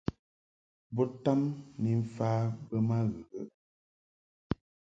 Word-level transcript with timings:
Bo 0.95 1.03
tam 1.23 1.41
ni 1.81 1.91
mfa 2.03 2.29
be 2.67 2.77
ma 2.87 2.97
ghəghəʼ. 3.13 3.49